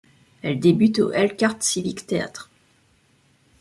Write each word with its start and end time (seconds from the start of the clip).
Elle 0.41 0.59
débute 0.59 0.97
au 0.97 1.11
Elkhart 1.11 1.61
Civic 1.61 2.07
Théâtre. 2.07 2.49